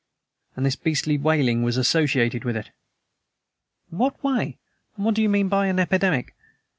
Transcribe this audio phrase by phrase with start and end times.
[0.55, 2.71] And this beastly wailing was associated with it."
[3.91, 4.57] "In what way?
[4.95, 6.33] And what do you mean by an epidemic?"